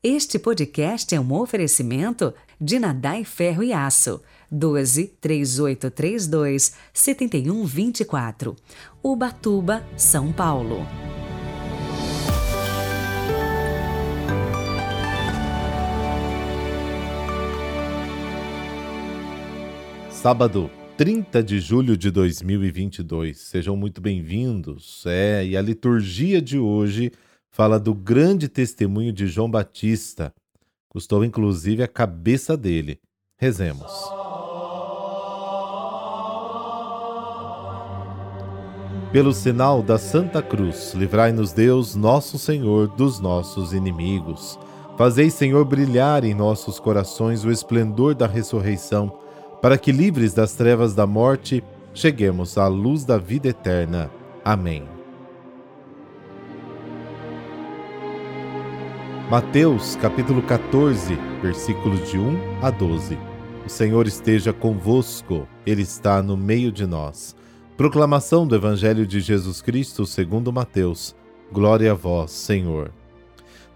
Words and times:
Este 0.00 0.38
podcast 0.38 1.12
é 1.12 1.18
um 1.18 1.32
oferecimento 1.32 2.32
de 2.60 2.78
Nadai 2.78 3.24
Ferro 3.24 3.64
e 3.64 3.72
Aço. 3.72 4.22
12 4.48 5.08
3832 5.20 6.72
7124. 6.92 8.54
Ubatuba, 9.02 9.84
São 9.96 10.32
Paulo. 10.32 10.86
Sábado, 20.10 20.70
30 20.96 21.42
de 21.42 21.58
julho 21.58 21.96
de 21.96 22.12
2022. 22.12 23.36
Sejam 23.36 23.76
muito 23.76 24.00
bem-vindos. 24.00 25.02
É, 25.06 25.44
e 25.44 25.56
a 25.56 25.60
liturgia 25.60 26.40
de 26.40 26.56
hoje 26.56 27.10
fala 27.58 27.80
do 27.80 27.92
grande 27.92 28.48
testemunho 28.48 29.12
de 29.12 29.26
João 29.26 29.50
Batista. 29.50 30.32
Custou 30.88 31.24
inclusive 31.24 31.82
a 31.82 31.88
cabeça 31.88 32.56
dele. 32.56 33.00
Rezemos. 33.36 33.90
Pelo 39.10 39.32
sinal 39.32 39.82
da 39.82 39.98
Santa 39.98 40.40
Cruz, 40.40 40.94
livrai-nos 40.94 41.52
Deus, 41.52 41.96
nosso 41.96 42.38
Senhor, 42.38 42.86
dos 42.94 43.18
nossos 43.18 43.72
inimigos. 43.72 44.56
Fazei, 44.96 45.28
Senhor, 45.28 45.64
brilhar 45.64 46.22
em 46.22 46.34
nossos 46.34 46.78
corações 46.78 47.44
o 47.44 47.50
esplendor 47.50 48.14
da 48.14 48.28
ressurreição, 48.28 49.18
para 49.60 49.76
que, 49.76 49.90
livres 49.90 50.32
das 50.32 50.52
trevas 50.52 50.94
da 50.94 51.08
morte, 51.08 51.64
cheguemos 51.92 52.56
à 52.56 52.68
luz 52.68 53.04
da 53.04 53.18
vida 53.18 53.48
eterna. 53.48 54.08
Amém. 54.44 54.97
Mateus 59.30 59.94
capítulo 59.96 60.40
14, 60.40 61.14
versículos 61.42 62.10
de 62.10 62.18
1 62.18 62.64
a 62.64 62.70
12. 62.70 63.18
O 63.66 63.68
Senhor 63.68 64.06
esteja 64.06 64.54
convosco, 64.54 65.46
Ele 65.66 65.82
está 65.82 66.22
no 66.22 66.34
meio 66.34 66.72
de 66.72 66.86
nós. 66.86 67.36
Proclamação 67.76 68.46
do 68.46 68.54
Evangelho 68.54 69.06
de 69.06 69.20
Jesus 69.20 69.60
Cristo 69.60 70.06
segundo 70.06 70.50
Mateus. 70.50 71.14
Glória 71.52 71.92
a 71.92 71.94
vós, 71.94 72.30
Senhor. 72.30 72.90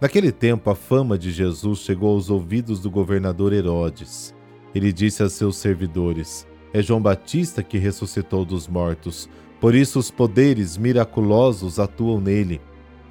Naquele 0.00 0.33
tempo, 0.33 0.70
a 0.70 0.75
fama 0.75 1.19
de 1.19 1.31
Jesus 1.31 1.81
chegou 1.81 2.14
aos 2.14 2.31
ouvidos 2.31 2.81
do 2.81 2.91
governador 2.91 3.53
Herodes. 3.53 4.34
Ele 4.75 4.91
disse 4.91 5.22
a 5.22 5.28
seus 5.28 5.56
servidores: 5.56 6.47
É 6.72 6.81
João 6.81 7.03
Batista 7.03 7.62
que 7.62 7.77
ressuscitou 7.77 8.47
dos 8.47 8.66
mortos, 8.66 9.28
por 9.61 9.75
isso 9.75 9.98
os 9.98 10.11
poderes 10.11 10.78
miraculosos 10.78 11.78
atuam 11.78 12.22
nele. 12.22 12.59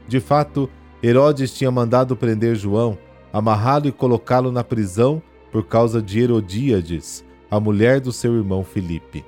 De 0.07 0.19
fato, 0.19 0.67
Herodes 1.03 1.53
tinha 1.53 1.71
mandado 1.71 2.15
prender 2.15 2.55
João, 2.55 2.97
amarrá-lo 3.33 3.87
e 3.87 3.91
colocá-lo 3.91 4.51
na 4.51 4.63
prisão 4.63 5.21
por 5.51 5.65
causa 5.65 6.01
de 6.01 6.19
Herodíades, 6.19 7.25
a 7.49 7.59
mulher 7.59 7.99
do 7.99 8.11
seu 8.11 8.35
irmão 8.35 8.63
Filipe. 8.63 9.25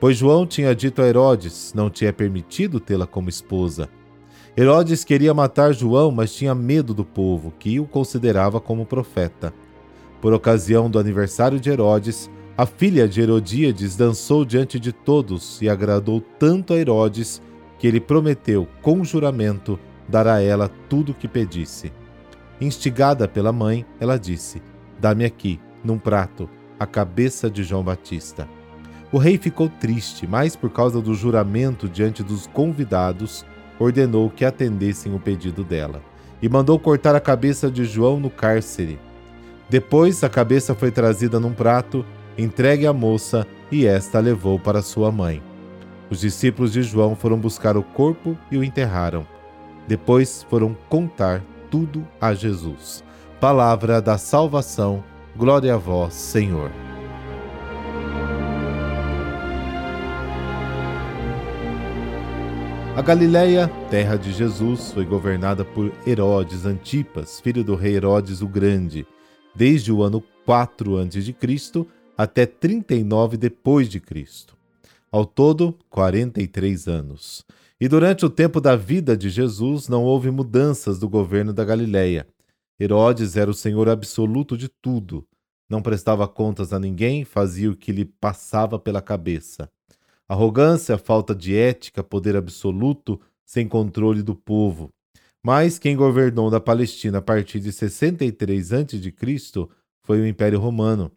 Pois 0.00 0.16
João 0.16 0.46
tinha 0.46 0.74
dito 0.74 1.00
a 1.00 1.06
Herodes, 1.06 1.72
não 1.74 1.88
tinha 1.88 2.12
permitido 2.12 2.80
tê-la 2.80 3.06
como 3.06 3.28
esposa. 3.28 3.88
Herodes 4.56 5.04
queria 5.04 5.32
matar 5.32 5.72
João, 5.72 6.10
mas 6.10 6.34
tinha 6.34 6.54
medo 6.54 6.92
do 6.92 7.04
povo, 7.04 7.52
que 7.58 7.78
o 7.78 7.86
considerava 7.86 8.60
como 8.60 8.84
profeta. 8.84 9.54
Por 10.20 10.32
ocasião 10.32 10.90
do 10.90 10.98
aniversário 10.98 11.60
de 11.60 11.70
Herodes, 11.70 12.28
a 12.58 12.66
filha 12.66 13.06
de 13.06 13.20
Herodíades 13.20 13.96
dançou 13.96 14.44
diante 14.44 14.80
de 14.80 14.92
todos 14.92 15.62
e 15.62 15.68
agradou 15.68 16.20
tanto 16.38 16.72
a 16.72 16.76
Herodes 16.76 17.40
que 17.78 17.86
ele 17.86 18.00
prometeu, 18.00 18.66
com 18.82 19.04
juramento, 19.04 19.78
dar 20.08 20.26
a 20.26 20.40
ela 20.40 20.70
tudo 20.88 21.12
o 21.12 21.14
que 21.14 21.28
pedisse. 21.28 21.92
Instigada 22.60 23.28
pela 23.28 23.52
mãe, 23.52 23.84
ela 24.00 24.18
disse: 24.18 24.62
Dá-me 24.98 25.24
aqui, 25.24 25.60
num 25.84 25.98
prato, 25.98 26.48
a 26.78 26.86
cabeça 26.86 27.50
de 27.50 27.62
João 27.62 27.82
Batista. 27.82 28.48
O 29.12 29.18
rei 29.18 29.38
ficou 29.38 29.68
triste, 29.68 30.26
mas 30.26 30.56
por 30.56 30.70
causa 30.70 31.00
do 31.00 31.14
juramento 31.14 31.88
diante 31.88 32.22
dos 32.22 32.46
convidados, 32.46 33.44
ordenou 33.78 34.30
que 34.30 34.44
atendessem 34.44 35.14
o 35.14 35.20
pedido 35.20 35.62
dela 35.62 36.02
e 36.40 36.48
mandou 36.48 36.78
cortar 36.78 37.14
a 37.14 37.20
cabeça 37.20 37.70
de 37.70 37.84
João 37.84 38.18
no 38.20 38.30
cárcere. 38.30 38.98
Depois, 39.68 40.22
a 40.22 40.28
cabeça 40.28 40.74
foi 40.74 40.90
trazida 40.90 41.40
num 41.40 41.52
prato, 41.52 42.04
entregue 42.36 42.86
à 42.86 42.92
moça 42.92 43.46
e 43.70 43.86
esta 43.86 44.18
a 44.18 44.20
levou 44.20 44.58
para 44.58 44.82
sua 44.82 45.10
mãe. 45.10 45.42
Os 46.10 46.20
discípulos 46.20 46.72
de 46.72 46.82
João 46.82 47.16
foram 47.16 47.38
buscar 47.38 47.76
o 47.76 47.82
corpo 47.82 48.36
e 48.50 48.56
o 48.56 48.62
enterraram. 48.62 49.26
Depois 49.86 50.42
foram 50.44 50.76
contar 50.88 51.42
tudo 51.70 52.06
a 52.20 52.34
Jesus. 52.34 53.04
Palavra 53.40 54.00
da 54.00 54.18
salvação, 54.18 55.04
glória 55.36 55.74
a 55.74 55.76
vós, 55.76 56.14
Senhor. 56.14 56.70
A 62.96 63.02
Galiléia, 63.02 63.68
terra 63.90 64.16
de 64.16 64.32
Jesus, 64.32 64.90
foi 64.90 65.04
governada 65.04 65.66
por 65.66 65.92
Herodes 66.06 66.64
Antipas, 66.64 67.38
filho 67.40 67.62
do 67.62 67.74
rei 67.74 67.94
Herodes 67.94 68.40
o 68.40 68.48
Grande, 68.48 69.06
desde 69.54 69.92
o 69.92 70.02
ano 70.02 70.24
4 70.46 70.96
a.C. 70.96 71.86
até 72.16 72.46
39 72.46 73.36
depois 73.36 73.90
de 73.90 74.00
Cristo. 74.00 74.56
Ao 75.12 75.26
todo, 75.26 75.76
43 75.90 76.88
anos. 76.88 77.44
E 77.78 77.88
durante 77.88 78.24
o 78.24 78.30
tempo 78.30 78.58
da 78.58 78.74
vida 78.74 79.14
de 79.14 79.28
Jesus 79.28 79.86
não 79.86 80.02
houve 80.02 80.30
mudanças 80.30 80.98
do 80.98 81.08
governo 81.08 81.52
da 81.52 81.62
Galiléia. 81.62 82.26
Herodes 82.80 83.36
era 83.36 83.50
o 83.50 83.54
senhor 83.54 83.88
absoluto 83.88 84.56
de 84.56 84.68
tudo. 84.68 85.26
Não 85.68 85.82
prestava 85.82 86.26
contas 86.26 86.72
a 86.72 86.78
ninguém, 86.78 87.24
fazia 87.24 87.70
o 87.70 87.76
que 87.76 87.92
lhe 87.92 88.04
passava 88.04 88.78
pela 88.78 89.02
cabeça. 89.02 89.70
Arrogância, 90.26 90.96
falta 90.96 91.34
de 91.34 91.54
ética, 91.54 92.02
poder 92.02 92.34
absoluto, 92.34 93.20
sem 93.44 93.68
controle 93.68 94.22
do 94.22 94.34
povo. 94.34 94.90
Mas 95.44 95.78
quem 95.78 95.94
governou 95.94 96.50
da 96.50 96.58
Palestina 96.58 97.18
a 97.18 97.22
partir 97.22 97.60
de 97.60 97.72
63 97.72 98.72
a.C. 98.72 99.14
foi 100.02 100.20
o 100.20 100.26
Império 100.26 100.58
Romano. 100.58 101.12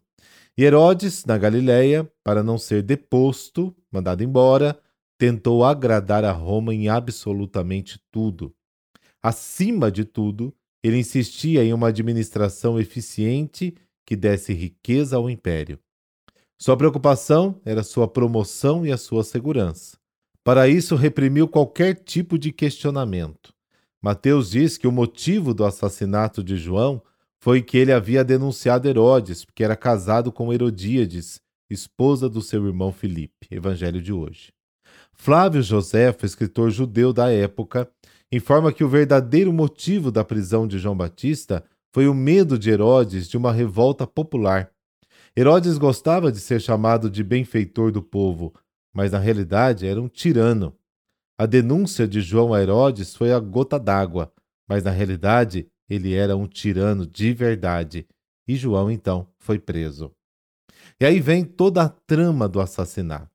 E 0.58 0.64
Herodes, 0.64 1.24
na 1.24 1.38
Galiléia, 1.38 2.10
para 2.22 2.42
não 2.42 2.58
ser 2.58 2.82
deposto, 2.82 3.74
mandado 3.90 4.22
embora, 4.22 4.78
tentou 5.20 5.62
agradar 5.62 6.24
a 6.24 6.32
Roma 6.32 6.72
em 6.74 6.88
absolutamente 6.88 8.00
tudo. 8.10 8.54
Acima 9.22 9.92
de 9.92 10.02
tudo, 10.02 10.50
ele 10.82 10.96
insistia 10.96 11.62
em 11.62 11.74
uma 11.74 11.88
administração 11.88 12.80
eficiente 12.80 13.74
que 14.06 14.16
desse 14.16 14.54
riqueza 14.54 15.18
ao 15.18 15.28
império. 15.28 15.78
Sua 16.58 16.74
preocupação 16.74 17.60
era 17.66 17.82
sua 17.82 18.08
promoção 18.08 18.86
e 18.86 18.90
a 18.90 18.96
sua 18.96 19.22
segurança. 19.22 19.98
Para 20.42 20.70
isso, 20.70 20.96
reprimiu 20.96 21.46
qualquer 21.46 21.96
tipo 21.96 22.38
de 22.38 22.50
questionamento. 22.50 23.52
Mateus 24.00 24.48
diz 24.48 24.78
que 24.78 24.88
o 24.88 24.92
motivo 24.92 25.52
do 25.52 25.66
assassinato 25.66 26.42
de 26.42 26.56
João 26.56 27.02
foi 27.38 27.60
que 27.60 27.76
ele 27.76 27.92
havia 27.92 28.24
denunciado 28.24 28.88
Herodes, 28.88 29.44
porque 29.44 29.62
era 29.62 29.76
casado 29.76 30.32
com 30.32 30.50
Herodíades, 30.50 31.42
esposa 31.68 32.26
do 32.26 32.40
seu 32.40 32.66
irmão 32.66 32.90
Filipe. 32.90 33.46
Evangelho 33.50 34.00
de 34.00 34.14
hoje. 34.14 34.50
Flávio 35.22 35.62
Joséfo, 35.62 36.24
escritor 36.24 36.70
judeu 36.70 37.12
da 37.12 37.30
época, 37.30 37.86
informa 38.32 38.72
que 38.72 38.82
o 38.82 38.88
verdadeiro 38.88 39.52
motivo 39.52 40.10
da 40.10 40.24
prisão 40.24 40.66
de 40.66 40.78
João 40.78 40.96
Batista 40.96 41.62
foi 41.92 42.08
o 42.08 42.14
medo 42.14 42.58
de 42.58 42.70
Herodes 42.70 43.28
de 43.28 43.36
uma 43.36 43.52
revolta 43.52 44.06
popular. 44.06 44.72
Herodes 45.36 45.76
gostava 45.76 46.32
de 46.32 46.40
ser 46.40 46.58
chamado 46.58 47.10
de 47.10 47.22
benfeitor 47.22 47.92
do 47.92 48.02
povo, 48.02 48.54
mas 48.94 49.12
na 49.12 49.18
realidade 49.18 49.86
era 49.86 50.00
um 50.00 50.08
tirano. 50.08 50.74
A 51.38 51.44
denúncia 51.44 52.08
de 52.08 52.22
João 52.22 52.54
a 52.54 52.62
Herodes 52.62 53.14
foi 53.14 53.30
a 53.30 53.38
gota 53.38 53.78
d'água, 53.78 54.32
mas 54.66 54.84
na 54.84 54.90
realidade 54.90 55.68
ele 55.86 56.14
era 56.14 56.34
um 56.34 56.46
tirano 56.46 57.06
de 57.06 57.34
verdade. 57.34 58.06
E 58.48 58.56
João 58.56 58.90
então 58.90 59.28
foi 59.38 59.58
preso. 59.58 60.10
E 60.98 61.04
aí 61.04 61.20
vem 61.20 61.44
toda 61.44 61.82
a 61.82 61.90
trama 61.90 62.48
do 62.48 62.58
assassinato 62.58 63.29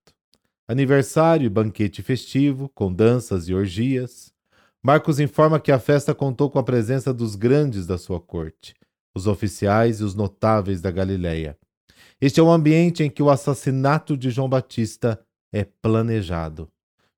aniversário 0.67 1.45
e 1.45 1.49
banquete 1.49 2.01
festivo, 2.01 2.69
com 2.69 2.91
danças 2.91 3.47
e 3.47 3.53
orgias. 3.53 4.33
Marcos 4.81 5.19
informa 5.19 5.59
que 5.59 5.71
a 5.71 5.79
festa 5.79 6.13
contou 6.13 6.49
com 6.49 6.59
a 6.59 6.63
presença 6.63 7.13
dos 7.13 7.35
grandes 7.35 7.85
da 7.85 7.97
sua 7.97 8.19
corte, 8.19 8.73
os 9.13 9.27
oficiais 9.27 9.99
e 9.99 10.03
os 10.03 10.15
notáveis 10.15 10.81
da 10.81 10.91
Galileia. 10.91 11.57
Este 12.19 12.39
é 12.39 12.43
o 12.43 12.51
ambiente 12.51 13.03
em 13.03 13.09
que 13.09 13.21
o 13.21 13.29
assassinato 13.29 14.17
de 14.17 14.29
João 14.29 14.49
Batista 14.49 15.19
é 15.51 15.63
planejado. 15.63 16.69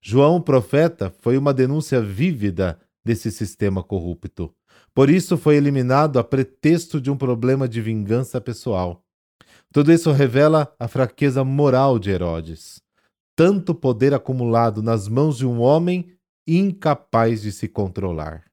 João, 0.01 0.41
profeta, 0.41 1.13
foi 1.21 1.38
uma 1.38 1.53
denúncia 1.53 2.01
vívida 2.01 2.79
desse 3.03 3.31
sistema 3.31 3.83
corrupto. 3.83 4.53
Por 4.94 5.09
isso 5.09 5.38
foi 5.38 5.55
eliminado 5.55 6.17
a 6.19 6.23
pretexto 6.23 6.99
de 6.99 7.11
um 7.11 7.17
problema 7.17 7.67
de 7.67 7.81
vingança 7.81 8.39
pessoal. 8.41 9.03
Tudo 9.71 9.91
isso 9.91 10.11
revela 10.11 10.73
a 10.79 10.88
fraqueza 10.88 11.44
moral 11.44 11.99
de 11.99 12.09
Herodes 12.09 12.81
tanto 13.37 13.75
poder 13.75 14.15
acumulado 14.15 14.81
nas 14.81 15.07
mãos 15.07 15.37
de 15.37 15.45
um 15.45 15.61
homem 15.61 16.09
incapaz 16.47 17.43
de 17.43 17.51
se 17.51 17.67
controlar. 17.67 18.45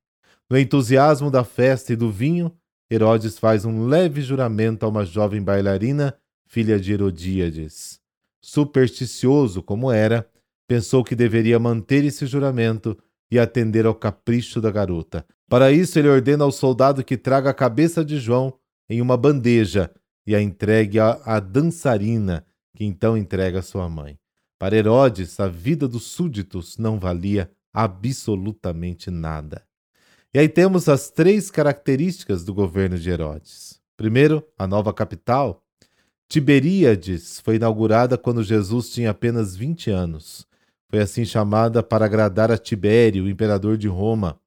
No 0.48 0.58
entusiasmo 0.58 1.31
da 1.31 1.42
festa 1.42 1.94
e 1.94 1.96
do 1.96 2.10
vinho, 2.10 2.52
Herodes 2.90 3.38
faz 3.38 3.64
um 3.64 3.86
leve 3.86 4.20
juramento 4.20 4.84
a 4.84 4.88
uma 4.90 5.06
jovem 5.06 5.42
bailarina, 5.42 6.14
filha 6.46 6.78
de 6.78 6.92
Herodíades. 6.92 7.98
Supersticioso 8.42 9.62
como 9.62 9.90
era, 9.90 10.28
pensou 10.69 11.02
que 11.02 11.16
deveria 11.16 11.58
manter 11.58 12.04
esse 12.04 12.26
juramento 12.26 12.94
e 13.31 13.38
atender 13.38 13.86
ao 13.86 13.94
capricho 13.94 14.60
da 14.60 14.70
garota. 14.70 15.25
Para 15.48 15.72
isso, 15.72 15.98
ele 15.98 16.10
ordena 16.10 16.44
ao 16.44 16.52
soldado 16.52 17.02
que 17.02 17.16
traga 17.16 17.48
a 17.48 17.54
cabeça 17.54 18.04
de 18.04 18.19
João 18.19 18.52
em 18.90 19.00
uma 19.00 19.16
bandeja 19.16 19.90
e 20.26 20.34
a 20.34 20.42
entregue 20.42 20.98
à, 20.98 21.19
à 21.25 21.40
dançarina, 21.40 22.44
que 22.76 22.84
então 22.84 23.16
entrega 23.16 23.60
a 23.60 23.62
sua 23.62 23.88
mãe. 23.88 24.19
Para 24.59 24.77
Herodes, 24.77 25.39
a 25.41 25.49
vida 25.49 25.89
dos 25.89 26.05
súditos 26.05 26.79
não 26.79 26.99
valia 26.99 27.51
absolutamente 27.73 29.11
nada. 29.11 29.65
E 30.33 30.39
aí 30.39 30.49
temos 30.49 30.89
as 30.89 31.11
três 31.11 31.51
características 31.51 32.45
do 32.45 32.55
governo 32.55 32.99
de 32.99 33.11
Herodes. 33.11 33.81
Primeiro, 33.97 34.45
a 34.59 34.67
nova 34.67 34.93
capital. 34.93 35.62
Tiberíades 36.29 37.41
foi 37.41 37.56
inaugurada 37.56 38.19
quando 38.19 38.43
Jesus 38.43 38.91
tinha 38.91 39.11
apenas 39.11 39.55
20 39.55 39.91
anos. 39.91 40.47
Foi 40.89 41.01
assim 41.01 41.25
chamada 41.25 41.83
para 41.83 42.05
agradar 42.05 42.51
a 42.51 42.59
Tibério, 42.59 43.29
imperador 43.29 43.77
de 43.77 43.89
Roma. 43.89 44.41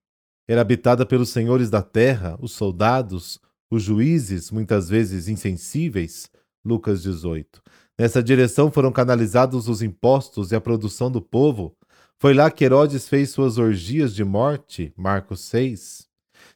Era 0.47 0.61
habitada 0.61 1.05
pelos 1.05 1.29
senhores 1.29 1.69
da 1.69 1.81
terra, 1.81 2.37
os 2.41 2.53
soldados, 2.53 3.39
os 3.69 3.83
juízes, 3.83 4.49
muitas 4.51 4.89
vezes 4.89 5.27
insensíveis. 5.27 6.29
Lucas 6.63 7.03
18. 7.03 7.61
Nessa 7.99 8.21
direção 8.21 8.71
foram 8.71 8.91
canalizados 8.91 9.67
os 9.67 9.81
impostos 9.81 10.51
e 10.51 10.55
a 10.55 10.61
produção 10.61 11.09
do 11.09 11.19
povo. 11.19 11.75
Foi 12.19 12.33
lá 12.33 12.51
que 12.51 12.63
Herodes 12.63 13.09
fez 13.09 13.31
suas 13.31 13.57
orgias 13.57 14.13
de 14.13 14.23
morte. 14.23 14.93
Marcos 14.95 15.41
6. 15.41 16.07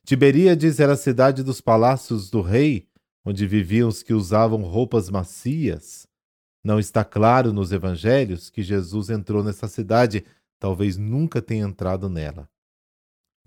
Tiberíades 0.05 0.79
era 0.79 0.93
a 0.93 0.97
cidade 0.97 1.41
dos 1.41 1.59
palácios 1.59 2.29
do 2.29 2.41
rei, 2.41 2.87
onde 3.25 3.47
viviam 3.47 3.89
os 3.89 4.03
que 4.03 4.13
usavam 4.13 4.61
roupas 4.61 5.09
macias. 5.09 6.07
Não 6.63 6.79
está 6.79 7.03
claro 7.03 7.51
nos 7.51 7.71
evangelhos 7.71 8.51
que 8.51 8.61
Jesus 8.61 9.09
entrou 9.09 9.43
nessa 9.43 9.67
cidade, 9.67 10.23
talvez 10.59 10.95
nunca 10.95 11.41
tenha 11.41 11.65
entrado 11.65 12.07
nela. 12.07 12.47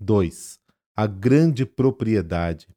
2. 0.01 0.59
A 0.97 1.07
grande 1.07 1.65
propriedade. 1.65 2.67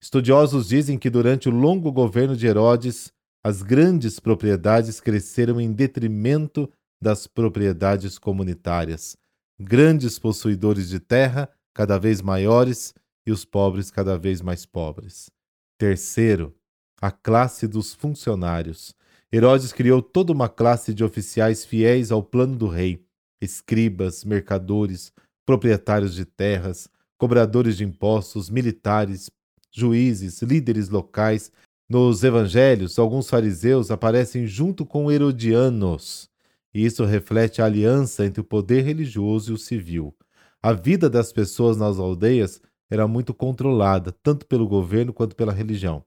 Estudiosos 0.00 0.68
dizem 0.68 0.98
que 0.98 1.08
durante 1.08 1.48
o 1.48 1.52
longo 1.52 1.92
governo 1.92 2.36
de 2.36 2.46
Herodes, 2.46 3.13
as 3.44 3.62
grandes 3.62 4.18
propriedades 4.18 5.00
cresceram 5.00 5.60
em 5.60 5.70
detrimento 5.70 6.72
das 7.00 7.26
propriedades 7.26 8.18
comunitárias. 8.18 9.18
Grandes 9.60 10.18
possuidores 10.18 10.88
de 10.88 10.98
terra, 10.98 11.50
cada 11.74 11.98
vez 11.98 12.22
maiores, 12.22 12.94
e 13.26 13.30
os 13.30 13.44
pobres 13.44 13.90
cada 13.90 14.16
vez 14.16 14.40
mais 14.40 14.64
pobres. 14.64 15.30
Terceiro, 15.78 16.54
a 17.00 17.10
classe 17.10 17.68
dos 17.68 17.94
funcionários. 17.94 18.94
Herodes 19.30 19.72
criou 19.72 20.00
toda 20.00 20.32
uma 20.32 20.48
classe 20.48 20.94
de 20.94 21.04
oficiais 21.04 21.64
fiéis 21.64 22.10
ao 22.10 22.22
plano 22.22 22.56
do 22.56 22.66
rei: 22.66 23.04
escribas, 23.42 24.24
mercadores, 24.24 25.12
proprietários 25.44 26.14
de 26.14 26.24
terras, 26.24 26.88
cobradores 27.18 27.76
de 27.76 27.84
impostos, 27.84 28.48
militares, 28.48 29.30
juízes, 29.70 30.40
líderes 30.40 30.88
locais. 30.88 31.52
Nos 31.88 32.24
evangelhos, 32.24 32.98
alguns 32.98 33.28
fariseus 33.28 33.90
aparecem 33.90 34.46
junto 34.46 34.86
com 34.86 35.12
herodianos, 35.12 36.30
e 36.72 36.84
isso 36.84 37.04
reflete 37.04 37.60
a 37.60 37.66
aliança 37.66 38.24
entre 38.24 38.40
o 38.40 38.44
poder 38.44 38.82
religioso 38.82 39.52
e 39.52 39.54
o 39.54 39.58
civil. 39.58 40.14
A 40.62 40.72
vida 40.72 41.10
das 41.10 41.30
pessoas 41.30 41.76
nas 41.76 41.98
aldeias 41.98 42.60
era 42.90 43.06
muito 43.06 43.34
controlada, 43.34 44.12
tanto 44.22 44.46
pelo 44.46 44.66
governo 44.66 45.12
quanto 45.12 45.36
pela 45.36 45.52
religião. 45.52 46.02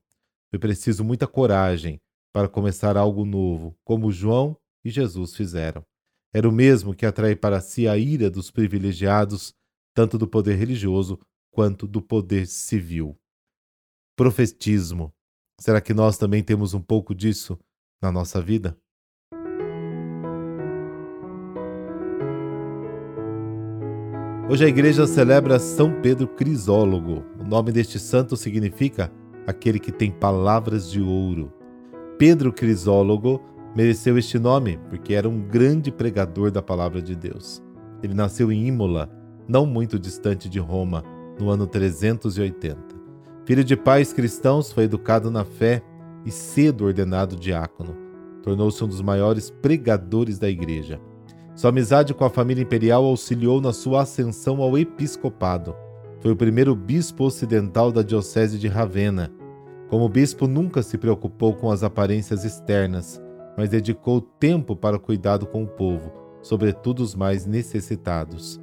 Foi 0.50 0.58
preciso 0.58 1.04
muita 1.04 1.28
coragem 1.28 2.02
para 2.34 2.48
começar 2.48 2.98
algo 2.98 3.24
novo, 3.24 3.78
como 3.84 4.12
João 4.12 4.58
e 4.84 4.90
Jesus 4.90 5.36
fizeram. 5.36 5.84
Era 6.34 6.50
o 6.50 6.52
mesmo 6.52 6.96
que 6.96 7.06
atrair 7.06 7.36
para 7.40 7.62
si 7.62 7.88
a 7.88 7.98
ira 7.98 8.30
dos 8.30 8.50
privilegiados, 8.50 9.54
tanto 9.94 10.18
do 10.18 10.28
poder 10.28 10.56
religioso 10.56 11.20
quanto 11.52 11.88
do 11.88 12.02
poder 12.02 12.48
civil. 12.48 13.16
Profetismo. 14.16 15.14
Será 15.59 15.81
que 15.81 15.94
nós 15.94 16.18
também 16.18 16.44
temos 16.44 16.74
um 16.74 16.81
pouco 16.81 17.15
disso 17.15 17.57
na 18.01 18.12
nossa 18.12 18.39
vida? 18.39 18.77
Hoje 24.50 24.63
a 24.63 24.68
igreja 24.69 25.06
celebra 25.07 25.59
São 25.59 26.00
Pedro 26.01 26.27
Crisólogo. 26.27 27.25
O 27.39 27.44
nome 27.44 27.71
deste 27.71 28.00
santo 28.00 28.38
significa 28.38 29.12
aquele 29.45 29.80
que 29.80 29.92
tem 29.92 30.12
palavras 30.12 30.89
de 30.89 31.01
ouro. 31.01 31.51
Pedro 32.18 32.54
Crisólogo 32.54 33.42
mereceu 33.75 34.18
este 34.18 34.39
nome 34.39 34.80
porque 34.89 35.13
era 35.13 35.27
um 35.27 35.42
grande 35.42 35.92
pregador 35.92 36.51
da 36.51 36.62
palavra 36.62 37.01
de 37.01 37.15
Deus. 37.15 37.62
Ele 38.01 38.13
nasceu 38.13 38.51
em 38.51 38.68
Imola, 38.68 39.09
não 39.48 39.65
muito 39.65 40.00
distante 40.00 40.48
de 40.48 40.59
Roma, 40.59 41.04
no 41.39 41.50
ano 41.50 41.68
380. 41.68 42.97
Filho 43.48 43.64
de 43.64 43.76
pais 43.76 44.14
cristãos, 44.14 44.72
foi 44.72 44.84
educado 44.84 45.32
na 45.32 45.44
fé 45.44 45.82
e 46.24 46.30
cedo 46.30 46.86
ordenado 46.86 47.36
diácono. 47.36 47.96
Tornou-se 48.44 48.84
um 48.84 48.88
dos 48.88 49.02
maiores 49.02 49.50
pregadores 49.50 50.38
da 50.38 50.48
igreja. 50.48 51.02
Sua 51.56 51.72
amizade 51.72 52.14
com 52.14 52.24
a 52.24 52.30
família 52.30 52.62
imperial 52.62 53.04
auxiliou 53.04 53.60
na 53.60 53.74
sua 53.74 54.04
ascensão 54.04 54.62
ao 54.62 54.78
episcopado. 54.78 55.76
Foi 56.20 56.32
o 56.32 56.36
primeiro 56.36 56.76
bispo 56.76 57.24
ocidental 57.24 57.92
da 57.92 58.04
diocese 58.04 58.60
de 58.60 58.68
Ravenna 58.68 59.32
como 59.90 60.10
bispo, 60.10 60.48
nunca 60.48 60.84
se 60.84 60.98
preocupou 60.98 61.54
com 61.54 61.72
as 61.72 61.82
aparências 61.82 62.44
externas, 62.44 63.22
mas 63.58 63.70
dedicou 63.70 64.20
tempo 64.20 64.76
para 64.76 64.98
o 64.98 65.00
cuidado 65.00 65.46
com 65.46 65.64
o 65.64 65.68
povo, 65.68 66.12
sobretudo 66.42 67.02
os 67.02 67.16
mais 67.16 67.46
necessitados. 67.46 68.60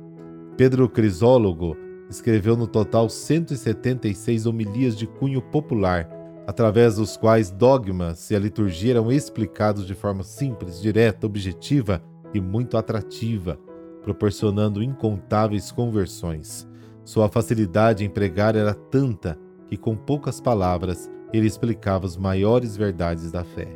Pedro 0.55 0.89
Crisólogo 0.89 1.77
escreveu 2.15 2.57
no 2.57 2.67
total 2.67 3.09
176 3.09 4.47
homilias 4.47 4.97
de 4.97 5.07
cunho 5.07 5.43
popular, 5.43 6.09
através 6.47 6.97
dos 6.97 7.17
quais 7.17 7.51
dogmas 7.51 8.31
e 8.31 8.37
a 8.37 8.39
liturgia 8.39 8.93
eram 8.93 9.11
explicados 9.11 9.87
de 9.87 9.95
forma 9.95 10.23
simples, 10.23 10.81
direta, 10.81 11.27
objetiva 11.27 12.03
e 12.33 12.41
muito 12.41 12.77
atrativa, 12.77 13.59
proporcionando 14.03 14.83
incontáveis 14.83 15.73
conversões. 15.73 16.69
Sua 17.05 17.29
facilidade 17.29 18.05
em 18.05 18.09
pregar 18.09 18.55
era 18.55 18.75
tanta 18.75 19.39
que, 19.67 19.77
com 19.77 19.97
poucas 19.97 20.41
palavras, 20.41 21.11
ele 21.33 21.47
explicava 21.47 22.07
as 22.07 22.17
maiores 22.17 22.77
verdades 22.77 23.33
da 23.33 23.43
fé. 23.43 23.69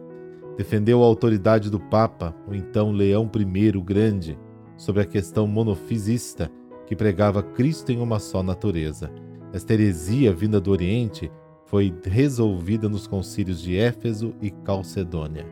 Defendeu 0.57 1.03
a 1.03 1.07
autoridade 1.07 1.71
do 1.71 1.81
Papa, 1.81 2.35
o 2.47 2.55
então 2.55 2.93
Leão 2.93 3.31
I 3.35 3.77
o 3.77 3.83
Grande, 3.83 4.39
sobre 4.77 5.03
a 5.03 5.07
questão 5.07 5.47
monofisista, 5.47 6.51
que 6.89 6.97
pregava 6.97 7.43
Cristo 7.43 7.93
em 7.93 8.01
uma 8.01 8.19
só 8.19 8.43
natureza. 8.43 9.13
Esta 9.53 9.75
heresia 9.75 10.33
vinda 10.33 10.59
do 10.59 10.71
Oriente 10.71 11.31
foi 11.67 11.95
resolvida 12.03 12.89
nos 12.89 13.07
concílios 13.07 13.61
de 13.61 13.77
Éfeso 13.77 14.35
e 14.41 14.51
Calcedônia. 14.51 15.47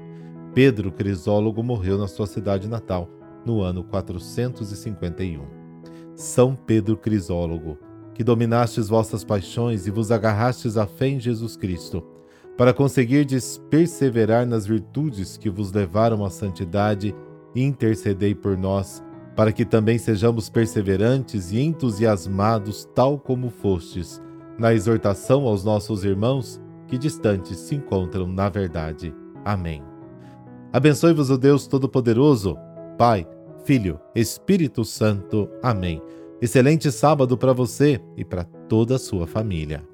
Pedro 0.55 0.91
Crisólogo 0.91 1.63
morreu 1.63 1.99
na 1.99 2.09
sua 2.09 2.27
cidade 2.27 2.67
natal, 2.67 3.11
no 3.45 3.61
ano 3.61 3.85
451. 3.85 5.43
São 6.15 6.57
Pedro 6.57 6.97
Crisólogo, 6.97 7.77
que 8.15 8.25
dominastes 8.25 8.89
vossas 8.89 9.23
paixões 9.23 9.87
e 9.87 9.91
vos 9.91 10.11
agarrastes 10.11 10.79
à 10.79 10.87
fé 10.87 11.09
em 11.09 11.21
Jesus 11.21 11.55
Cristo, 11.55 12.03
para 12.57 12.73
conseguirdes 12.73 13.63
perseverar 13.69 14.47
nas 14.47 14.67
virtudes 14.67 15.37
que 15.37 15.51
vos 15.51 15.71
levaram 15.71 16.25
à 16.25 16.31
santidade, 16.31 17.15
intercedei 17.55 18.35
por 18.35 18.57
nós, 18.57 19.05
para 19.37 19.53
que 19.53 19.67
também 19.67 19.99
sejamos 19.99 20.49
perseverantes 20.49 21.53
e 21.53 21.61
entusiasmados, 21.61 22.89
tal 22.95 23.19
como 23.19 23.51
fostes, 23.51 24.21
na 24.59 24.73
exortação 24.73 25.47
aos 25.47 25.63
nossos 25.63 26.03
irmãos 26.03 26.59
que 26.89 26.97
distantes 26.97 27.59
se 27.59 27.75
encontram 27.75 28.27
na 28.27 28.49
verdade. 28.49 29.15
Amém. 29.45 29.83
Abençoe-vos 30.73 31.31
o 31.31 31.37
Deus 31.37 31.67
Todo-Poderoso, 31.67 32.57
Pai, 32.97 33.29
Filho, 33.65 34.01
Espírito 34.15 34.85
Santo. 34.85 35.49
Amém. 35.63 36.01
Excelente 36.41 36.91
sábado 36.91 37.37
para 37.37 37.53
você 37.53 38.01
e 38.17 38.25
para 38.25 38.45
toda 38.45 38.97
a 38.97 38.99
sua 38.99 39.27
família. 39.27 39.85